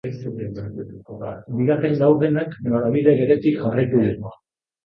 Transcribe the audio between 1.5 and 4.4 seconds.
Bigarren laurdenak norabide beretik jarraitu du.